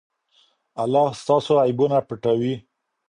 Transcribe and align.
الله 0.83 1.07
ستاسو 1.21 1.53
عیبونه 1.63 1.97
پټوي. 2.07 2.55